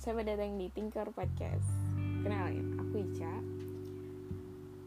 Selamat 0.00 0.32
datang 0.32 0.56
di 0.56 0.72
Tinker 0.72 1.12
Podcast. 1.12 1.68
Kenalin, 2.24 2.72
aku 2.80 3.04
Ica. 3.04 3.36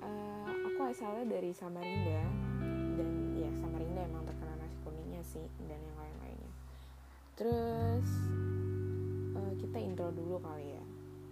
Uh, 0.01 0.49
Aku 0.65 0.89
asalnya 0.89 1.37
dari 1.37 1.53
Samarinda. 1.53 2.25
Dan 2.97 3.37
ya 3.37 3.45
Samarinda 3.61 4.09
emang 4.09 4.25
terkenal 4.25 4.57
nasi 4.57 4.73
kuningnya 4.81 5.21
sih 5.21 5.45
Dan 5.69 5.77
yang 5.77 5.97
lain-lainnya. 6.01 6.51
Terus 7.37 8.07
uh, 9.37 9.53
Kita 9.61 9.77
intro 9.77 10.09
dulu 10.09 10.41
kali 10.41 10.81
ya. 10.81 10.83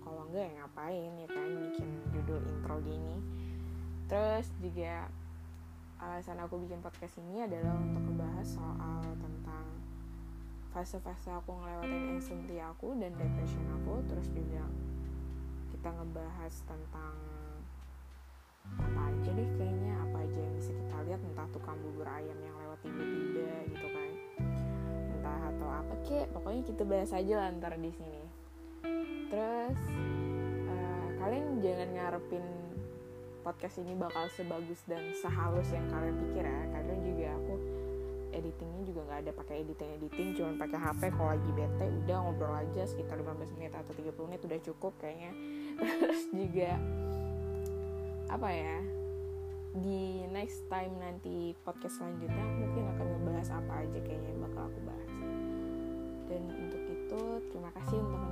Kalau 0.06 0.30
enggak 0.30 0.46
ya 0.46 0.54
ngapain 0.62 1.12
ya 1.18 1.28
kan 1.34 1.50
Bikin 1.50 1.90
judul 2.14 2.38
intro 2.38 2.78
gini. 2.86 3.18
Terus 4.06 4.46
juga 4.62 5.10
Alasan 5.98 6.38
aku 6.38 6.62
bikin 6.62 6.86
podcast 6.86 7.18
ini 7.18 7.50
adalah 7.50 7.82
untuk 7.82 8.14
membahas 8.14 8.46
soal 8.46 9.11
fase-fase 10.72 11.30
aku 11.36 11.52
ngelewatin 11.52 12.16
anxiety 12.16 12.58
aku 12.64 12.96
dan 12.96 13.12
depression 13.20 13.66
aku 13.76 14.00
terus 14.08 14.28
juga 14.32 14.64
kita 15.76 15.90
ngebahas 15.92 16.54
tentang 16.64 17.16
apa 18.80 19.02
aja 19.12 19.30
deh 19.36 19.50
kayaknya 19.60 19.94
apa 20.00 20.18
aja 20.24 20.40
yang 20.40 20.56
bisa 20.56 20.72
kita 20.72 20.96
lihat 21.10 21.20
entah 21.28 21.48
tukang 21.52 21.76
bubur 21.84 22.08
ayam 22.08 22.38
yang 22.40 22.56
lewat 22.56 22.80
tiba-tiba 22.86 23.50
gitu 23.68 23.88
kan. 23.90 24.10
Entah 25.18 25.42
atau 25.52 25.70
apa 25.70 25.96
kek 26.08 26.26
pokoknya 26.32 26.62
kita 26.64 26.84
bahas 26.88 27.12
aja 27.12 27.34
lah 27.36 27.48
ntar 27.58 27.76
di 27.76 27.92
sini. 27.92 28.24
Terus 29.28 29.82
uh, 30.70 31.08
kalian 31.20 31.60
jangan 31.60 31.90
ngarepin 31.98 32.46
podcast 33.42 33.82
ini 33.82 33.98
bakal 33.98 34.30
sebagus 34.38 34.86
dan 34.86 35.02
sehalus 35.18 35.68
yang 35.74 35.90
kalian 35.90 36.16
pikir 36.30 36.46
ya. 36.46 36.62
Kalian 36.72 37.00
juga 37.04 37.28
aku 37.42 37.56
juga 38.86 39.06
nggak 39.06 39.20
ada 39.28 39.32
pakai 39.36 39.56
editing 39.66 39.90
editing 40.02 40.28
cuma 40.36 40.56
pakai 40.58 40.80
HP 40.80 41.02
kalau 41.14 41.30
lagi 41.34 41.50
bete 41.54 41.86
udah 42.04 42.18
ngobrol 42.22 42.54
aja 42.56 42.82
sekitar 42.88 43.16
15 43.20 43.56
menit 43.58 43.74
atau 43.76 43.94
30 43.94 44.30
menit 44.30 44.42
udah 44.46 44.60
cukup 44.66 44.94
kayaknya. 45.02 45.32
Terus 46.02 46.24
juga 46.32 46.72
apa 48.32 48.48
ya 48.48 48.80
di 49.72 50.28
next 50.32 50.68
time 50.68 50.96
nanti 51.00 51.56
podcast 51.64 52.00
selanjutnya 52.00 52.44
mungkin 52.60 52.84
akan 52.96 53.06
ngebahas 53.08 53.50
apa 53.56 53.74
aja 53.88 54.00
kayaknya 54.04 54.36
bakal 54.40 54.68
aku 54.68 54.80
bahas. 54.84 55.14
Dan 56.32 56.42
untuk 56.48 56.84
itu 56.88 57.22
terima 57.52 57.72
kasih 57.76 57.98
untuk 58.00 58.31